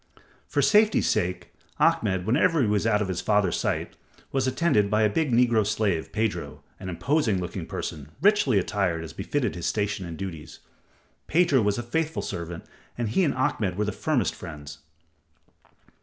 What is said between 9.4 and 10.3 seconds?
his station and